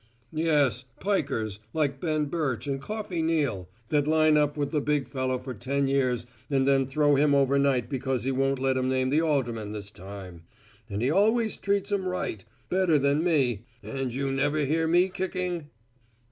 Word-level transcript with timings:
"Yes, 0.33 0.85
'pikers' 0.99 1.59
like 1.75 1.99
Ben 2.01 2.25
Birch 2.25 2.65
and 2.65 2.81
Coffey 2.81 3.21
Neal, 3.21 3.69
that 3.89 4.07
line 4.07 4.35
up 4.35 4.57
with 4.57 4.71
the 4.71 4.81
big 4.81 5.07
fellow 5.07 5.37
for 5.37 5.53
ten 5.53 5.87
years 5.87 6.25
and 6.49 6.67
then 6.67 6.87
throw 6.87 7.13
him 7.13 7.35
overnight 7.35 7.87
because 7.87 8.23
he 8.23 8.31
won't 8.31 8.57
let 8.57 8.77
'em 8.77 8.89
name 8.89 9.11
the 9.11 9.21
alderman 9.21 9.73
this 9.73 9.91
time. 9.91 10.41
And 10.89 11.03
he 11.03 11.11
always 11.11 11.55
treated 11.55 11.93
'em 11.93 12.07
right. 12.07 12.43
Better 12.67 12.97
than 12.97 13.23
me. 13.23 13.65
An' 13.83 14.09
jou 14.09 14.39
ever 14.39 14.65
hear 14.65 14.87
me 14.87 15.07
kicking?" 15.07 15.69